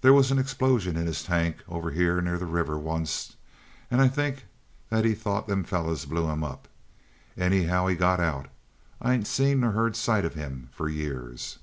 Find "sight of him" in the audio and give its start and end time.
9.96-10.70